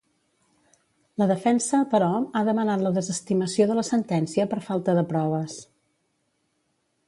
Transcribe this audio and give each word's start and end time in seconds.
La 1.21 1.27
defensa, 1.31 1.81
però, 1.91 2.07
ha 2.39 2.43
demanat 2.49 2.85
la 2.87 2.93
desestimació 2.97 3.69
de 3.73 3.77
la 3.81 3.87
sentència 3.93 4.49
per 4.55 4.63
falta 4.73 4.99
de 5.01 5.07
proves. 5.15 5.63